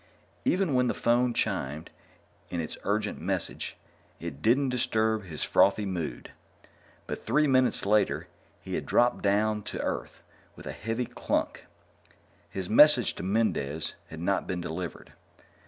[0.45, 1.91] _Even when the phone chimed
[2.49, 3.77] in its urgent message,
[4.19, 6.31] it didn't disturb his frothy mood.
[7.05, 8.27] But three minutes later
[8.61, 10.23] he had dropped down to earth
[10.55, 11.67] with a heavy clunk.
[12.49, 15.13] His message to Mendez had not been delivered.